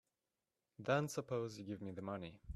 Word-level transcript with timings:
Then 0.79 1.09
suppose 1.09 1.59
you 1.59 1.63
give 1.63 1.79
me 1.79 1.91
the 1.91 2.01
money. 2.01 2.41